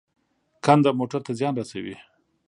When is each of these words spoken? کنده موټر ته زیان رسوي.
کنده 0.65 0.91
موټر 0.99 1.21
ته 1.25 1.31
زیان 1.39 1.53
رسوي. 1.61 1.95